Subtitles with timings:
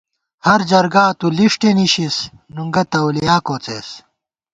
[0.45, 2.17] ہر جرگا تُو لِݭٹےنِشِس،
[2.53, 3.87] نُونگہ تولیا کوڅېس